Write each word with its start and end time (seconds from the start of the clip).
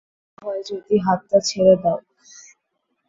ভালো 0.37 0.45
হয় 0.45 0.61
যদি 0.69 0.95
হাতটা 1.05 1.37
ছেড়ে 1.49 1.75
দাও! 1.83 1.99